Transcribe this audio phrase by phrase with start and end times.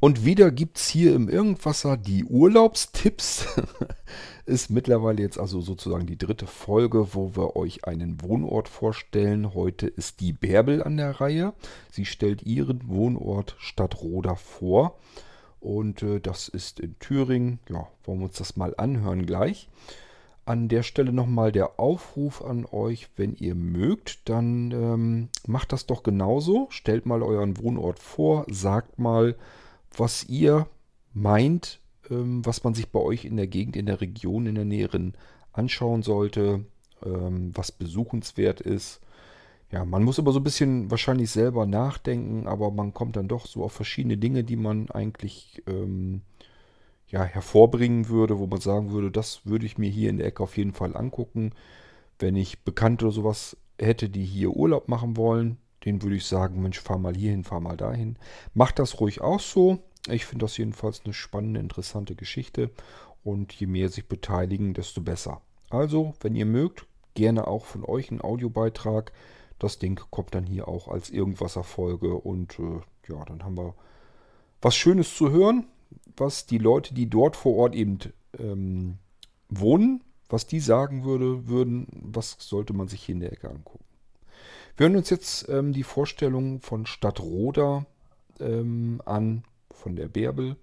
[0.00, 3.46] Und wieder gibt es hier im Irgendwasser die Urlaubstipps.
[4.46, 9.54] Ist mittlerweile jetzt also sozusagen die dritte Folge, wo wir euch einen Wohnort vorstellen.
[9.54, 11.52] Heute ist die Bärbel an der Reihe.
[11.90, 14.96] Sie stellt ihren Wohnort Stadtroda vor.
[15.60, 17.58] Und äh, das ist in Thüringen.
[17.68, 19.68] Ja, wollen wir uns das mal anhören gleich.
[20.46, 25.84] An der Stelle nochmal der Aufruf an euch, wenn ihr mögt, dann ähm, macht das
[25.84, 26.68] doch genauso.
[26.70, 29.36] Stellt mal euren Wohnort vor, sagt mal,
[29.98, 30.66] was ihr
[31.12, 31.80] meint,
[32.10, 35.14] ähm, was man sich bei euch in der Gegend, in der Region, in der näheren
[35.52, 36.64] anschauen sollte,
[37.04, 39.00] ähm, was besuchenswert ist.
[39.70, 43.46] Ja, man muss immer so ein bisschen wahrscheinlich selber nachdenken, aber man kommt dann doch
[43.46, 46.22] so auf verschiedene Dinge, die man eigentlich ähm,
[47.08, 50.42] ja, hervorbringen würde, wo man sagen würde, das würde ich mir hier in der Ecke
[50.42, 51.52] auf jeden Fall angucken.
[52.18, 56.62] Wenn ich Bekannte oder sowas hätte, die hier Urlaub machen wollen, den würde ich sagen,
[56.62, 58.16] Mensch, fahr mal hierhin, fahr mal dahin.
[58.54, 59.78] Macht das ruhig auch so.
[60.10, 62.70] Ich finde das jedenfalls eine spannende, interessante Geschichte.
[63.24, 65.42] Und je mehr sich beteiligen, desto besser.
[65.70, 69.12] Also, wenn ihr mögt, gerne auch von euch einen Audiobeitrag.
[69.58, 72.14] Das Ding kommt dann hier auch als Irgendwasser-Folge.
[72.14, 73.74] Und äh, ja, dann haben wir
[74.62, 75.66] was Schönes zu hören,
[76.16, 77.98] was die Leute, die dort vor Ort eben
[78.38, 78.98] ähm,
[79.48, 83.84] wohnen, was die sagen würde, würden, was sollte man sich hier in der Ecke angucken.
[84.76, 87.86] Wir hören uns jetzt ähm, die Vorstellung von Stadtroda
[88.38, 89.42] ähm, an,
[89.78, 90.56] von der Bärbel.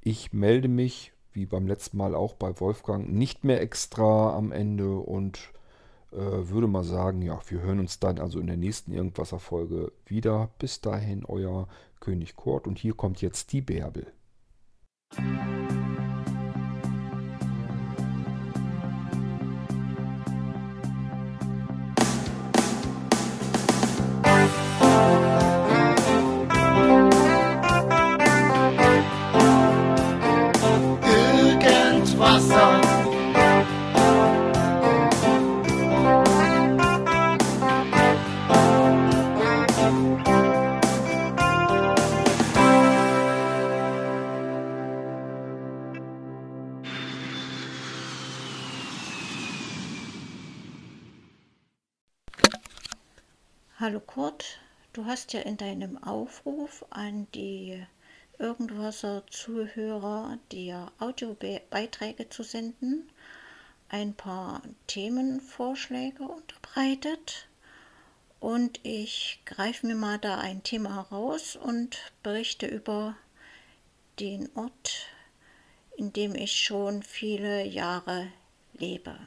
[0.00, 4.96] Ich melde mich, wie beim letzten Mal auch bei Wolfgang, nicht mehr extra am Ende
[4.96, 5.52] und
[6.12, 10.50] äh, würde mal sagen, ja, wir hören uns dann also in der nächsten Irgendwasser-Folge wieder.
[10.58, 11.68] Bis dahin, euer
[12.00, 14.06] König Kurt und hier kommt jetzt die Bärbel.
[53.78, 54.58] Hallo Kurt,
[54.94, 57.84] du hast ja in deinem Aufruf an die
[58.38, 63.06] Irgendwasser Zuhörer, dir Audiobeiträge zu senden,
[63.90, 67.48] ein paar Themenvorschläge unterbreitet.
[68.40, 73.14] Und ich greife mir mal da ein Thema raus und berichte über
[74.20, 75.08] den Ort,
[75.98, 78.32] in dem ich schon viele Jahre
[78.72, 79.18] lebe.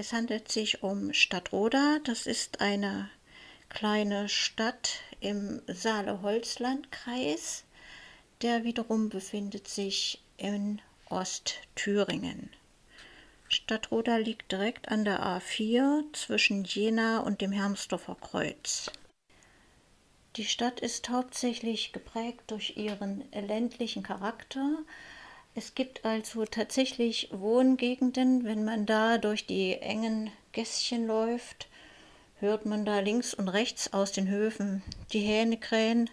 [0.00, 1.98] Es handelt sich um Stadtroda.
[2.04, 3.10] Das ist eine
[3.68, 7.64] kleine Stadt im Saale-Holzland-Kreis.
[8.40, 10.80] Der wiederum befindet sich in
[11.10, 12.48] Ostthüringen.
[13.50, 18.90] Stadtroda liegt direkt an der A4 zwischen Jena und dem Hermsdorfer Kreuz.
[20.36, 24.78] Die Stadt ist hauptsächlich geprägt durch ihren ländlichen Charakter,
[25.54, 31.68] es gibt also tatsächlich Wohngegenden, wenn man da durch die engen Gässchen läuft,
[32.38, 36.08] hört man da links und rechts aus den Höfen die Hähne krähen,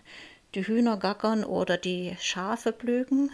[0.55, 3.31] die Hühner gackern oder die Schafe blöken.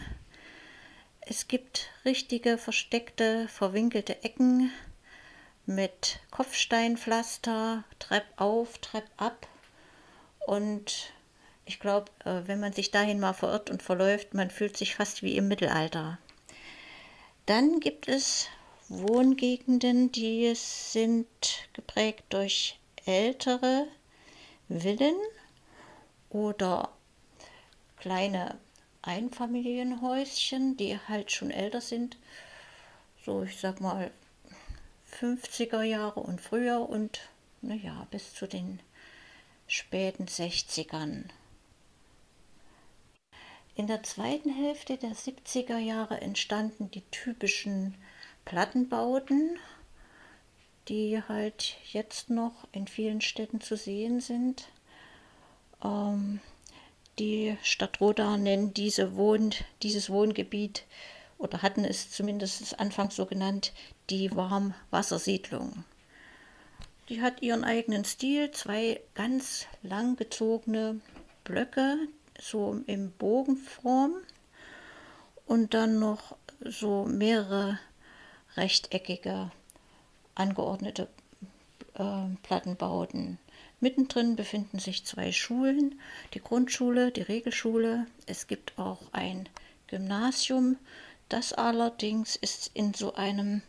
[1.22, 4.72] Es gibt richtige versteckte, verwinkelte Ecken
[5.66, 9.47] mit Kopfsteinpflaster, Trepp auf, Trepp ab
[10.46, 11.14] und
[11.66, 15.24] ich glaube, äh, wenn man sich dahin mal verirrt und verläuft, man fühlt sich fast
[15.24, 16.19] wie im Mittelalter.
[17.46, 18.47] Dann gibt es
[18.90, 21.28] Wohngegenden, die sind
[21.73, 23.88] geprägt durch ältere
[24.69, 25.16] Villen
[26.29, 26.90] oder
[27.97, 28.57] kleine
[29.02, 32.18] Einfamilienhäuschen, die halt schon älter sind.
[33.25, 34.12] So, ich sag mal
[35.19, 37.22] 50er Jahre und früher und
[37.62, 38.79] naja, bis zu den
[39.68, 41.25] späten 60ern.
[43.75, 47.96] In der zweiten Hälfte der 70er Jahre entstanden die typischen
[48.46, 49.58] Plattenbauten,
[50.87, 54.67] die halt jetzt noch in vielen Städten zu sehen sind.
[55.84, 56.40] Ähm,
[57.17, 60.85] die Stadt Roda nennen diese Wohn dieses Wohngebiet
[61.37, 63.73] oder hatten es zumindest anfangs so genannt,
[64.09, 65.84] die Warmwassersiedlung.
[67.09, 71.02] Die hat ihren eigenen Stil, zwei ganz langgezogene
[71.43, 71.97] Blöcke,
[72.40, 74.14] so im Bogenform
[75.46, 77.80] und dann noch so mehrere
[78.56, 79.52] rechteckige
[80.35, 81.08] angeordnete
[81.96, 83.38] äh, Plattenbauten.
[83.80, 86.00] Mittendrin befinden sich zwei Schulen,
[86.34, 88.08] die Grundschule, die Regelschule.
[88.26, 89.50] Es gibt auch ein
[89.88, 90.78] Gymnasium.
[91.28, 93.62] Das allerdings ist in so einem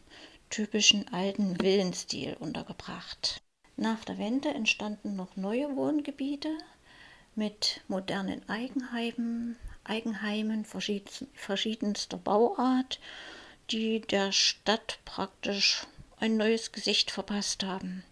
[0.51, 3.43] typischen alten Villenstil untergebracht.
[3.77, 6.57] Nach der Wende entstanden noch neue Wohngebiete
[7.37, 13.01] mit modernen Eigenheimen, Eigenheimen verschiedenster Bauart,
[13.71, 15.87] die der Stadt praktisch
[16.19, 18.05] ein neues Gesicht verpasst haben.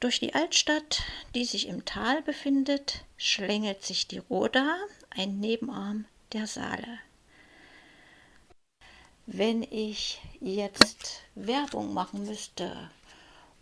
[0.00, 1.02] Durch die Altstadt,
[1.34, 4.76] die sich im Tal befindet, schlängelt sich die Roda,
[5.10, 6.98] ein Nebenarm der Saale.
[9.26, 12.90] Wenn ich jetzt Werbung machen müsste,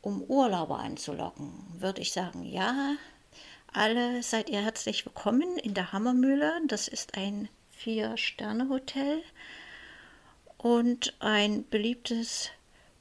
[0.00, 2.94] um Urlauber anzulocken, würde ich sagen, ja,
[3.72, 6.60] alle seid ihr herzlich willkommen in der Hammermühle.
[6.66, 9.22] Das ist ein Vier-Sterne-Hotel
[10.58, 12.50] und ein beliebtes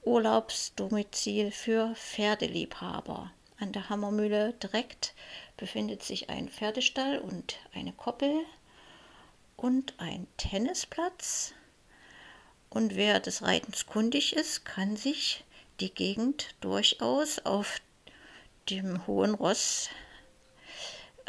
[0.04, 3.32] Urlaubsdomizil für Pferdeliebhaber.
[3.60, 5.16] An der Hammermühle direkt
[5.58, 8.46] befindet sich ein Pferdestall und eine Koppel
[9.58, 11.54] und ein Tennisplatz.
[12.70, 15.44] Und wer des Reitens kundig ist, kann sich
[15.80, 17.82] die Gegend durchaus auf
[18.70, 19.90] dem hohen Ross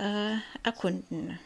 [0.01, 1.39] äh, erkunden.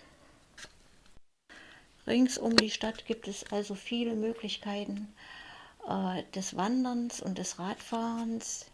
[2.07, 5.13] Rings um die Stadt gibt es also viele Möglichkeiten
[5.89, 8.67] äh, des Wanderns und des Radfahrens.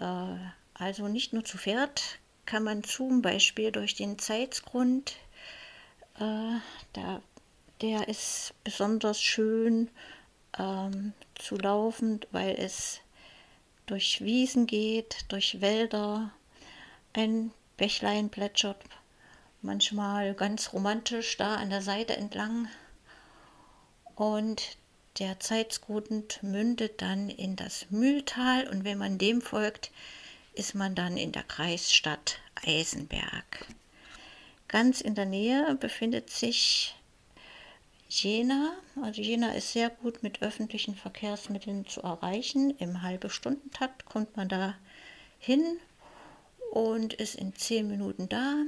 [0.00, 0.36] Äh,
[0.74, 5.16] also nicht nur zu Pferd kann man zum Beispiel durch den Zeitsgrund,
[6.18, 6.58] äh,
[6.94, 7.22] da,
[7.82, 9.90] der ist besonders schön
[10.58, 13.00] ähm, zu laufen, weil es
[13.86, 16.32] durch Wiesen geht, durch Wälder.
[17.12, 18.76] Ein Bächlein plätschert
[19.62, 22.68] manchmal ganz romantisch da an der Seite entlang.
[24.16, 24.76] Und
[25.18, 29.90] der Zeitsgrund mündet dann in das Mühltal und wenn man dem folgt,
[30.54, 33.66] ist man dann in der Kreisstadt Eisenberg.
[34.66, 36.96] Ganz in der Nähe befindet sich
[38.08, 38.72] Jena.
[39.00, 42.76] Also Jena ist sehr gut mit öffentlichen Verkehrsmitteln zu erreichen.
[42.78, 44.74] Im halbe Stundentakt kommt man da
[45.38, 45.78] hin
[46.70, 48.64] und ist in zehn Minuten da.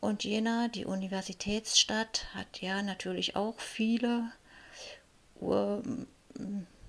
[0.00, 4.30] Und Jena, die Universitätsstadt, hat ja natürlich auch viele
[5.40, 5.82] Ur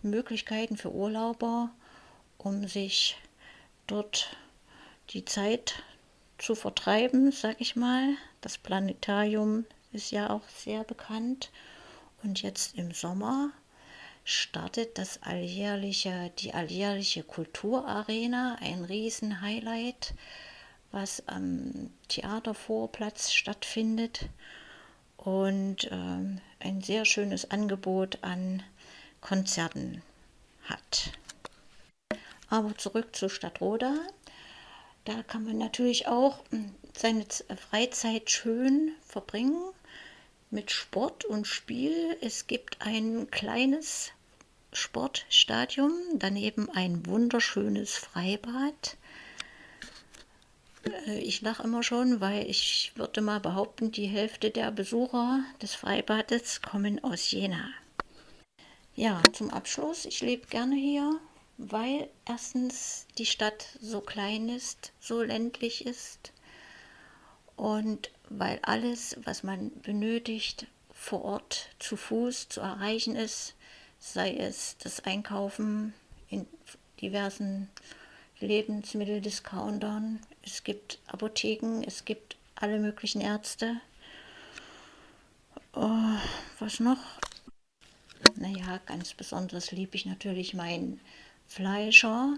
[0.02, 1.72] Möglichkeiten für Urlauber,
[2.38, 3.18] um sich
[3.88, 4.38] dort
[5.10, 5.84] die Zeit
[6.38, 8.16] zu vertreiben, sag ich mal.
[8.42, 11.52] Das Planetarium ist ja auch sehr bekannt.
[12.24, 13.52] Und jetzt im Sommer
[14.24, 20.14] startet das alljährliche, die alljährliche Kulturarena, ein Riesen-Highlight,
[20.92, 24.30] was am Theatervorplatz stattfindet
[25.18, 28.64] und ähm, ein sehr schönes Angebot an
[29.22, 30.02] Konzerten
[30.64, 31.12] hat.
[32.50, 33.96] Aber zurück zu Stadtroda.
[35.06, 37.26] Da kann man natürlich auch hm, seine
[37.70, 39.62] Freizeit schön verbringen
[40.50, 42.18] mit Sport und Spiel.
[42.22, 44.12] Es gibt ein kleines
[44.74, 48.98] Sportstadion, daneben ein wunderschönes Freibad.
[51.08, 55.76] Äh, ich lache immer schon, weil ich würde mal behaupten, die Hälfte der Besucher des
[55.76, 57.70] Freibades kommen aus Jena.
[58.96, 61.20] Ja, zum Abschluss, ich lebe gerne hier,
[61.58, 66.34] weil erstens die Stadt so klein ist, so ländlich ist
[67.60, 73.54] und weil alles, was man benötigt, vor Ort zu Fuß zu erreichen ist,
[74.00, 75.94] sei es das Einkaufen
[76.30, 76.48] in
[77.02, 77.70] diversen
[78.40, 83.82] Lebensmitteldiscountern, es gibt Apotheken, es gibt alle möglichen Ärzte.
[85.74, 86.16] Oh,
[86.60, 87.00] was noch?
[88.36, 91.02] Naja, ganz besonders liebe ich natürlich meinen
[91.48, 92.38] Fleischer,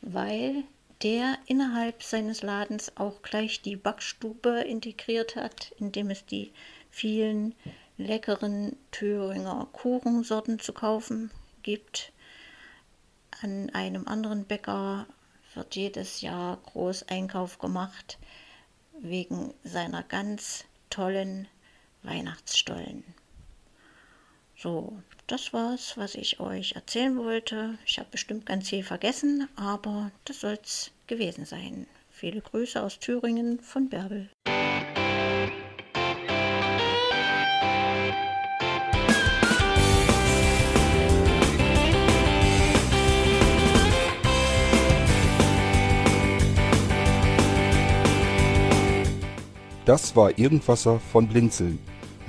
[0.00, 0.64] weil
[1.02, 6.52] der innerhalb seines Ladens auch gleich die Backstube integriert hat, indem es die
[6.90, 7.54] vielen
[7.98, 11.30] leckeren Thüringer Kuchensorten zu kaufen
[11.62, 12.12] gibt.
[13.42, 15.06] An einem anderen Bäcker
[15.54, 18.18] wird jedes Jahr Großeinkauf gemacht
[19.00, 21.48] wegen seiner ganz tollen
[22.02, 23.04] Weihnachtsstollen.
[24.62, 24.92] So,
[25.26, 27.76] das war's, was ich euch erzählen wollte.
[27.84, 31.88] Ich habe bestimmt ganz viel vergessen, aber das soll's gewesen sein.
[32.10, 34.30] Viele Grüße aus Thüringen von Bärbel.
[49.84, 51.80] Das war Irgendwasser von Blinzeln.